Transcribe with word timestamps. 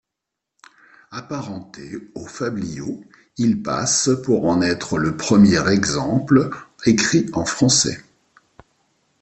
Apparenté 1.11 2.09
aux 2.15 2.25
fabliaux, 2.25 3.03
il 3.37 3.61
passe 3.61 4.09
pour 4.25 4.45
en 4.47 4.63
être 4.63 4.97
le 4.97 5.15
premier 5.15 5.69
exemple 5.69 6.49
écrit 6.87 7.29
en 7.33 7.45
français. 7.45 8.03